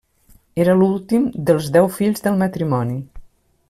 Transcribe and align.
Era 0.63 0.75
l'últim 0.79 1.29
dels 1.51 1.69
deu 1.77 1.93
fills 2.01 2.27
del 2.29 2.43
matrimoni. 2.45 3.01